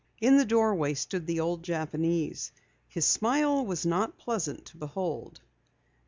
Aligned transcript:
In 0.19 0.37
the 0.37 0.45
doorway 0.45 0.95
stood 0.95 1.27
the 1.27 1.39
old 1.41 1.61
Japanese. 1.61 2.51
His 2.87 3.05
smile 3.05 3.63
was 3.63 3.85
not 3.85 4.17
pleasant 4.17 4.65
to 4.65 4.77
behold. 4.77 5.41